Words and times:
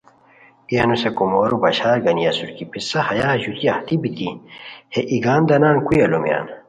ای 0.69 0.75
انوس 0.83 1.01
ہے 1.05 1.11
کومورو 1.17 1.57
بشارگانی 1.63 2.23
اسور 2.29 2.49
کی 2.57 2.63
پِسہ 2.71 2.99
ہیا 3.09 3.29
ژوتی 3.41 3.65
اہتی 3.71 3.95
بیتی 4.01 4.27
ہے 4.93 4.99
ایگان 5.11 5.41
دانان 5.49 5.75
کوئی 5.85 5.99
الومیان؟ 6.03 6.45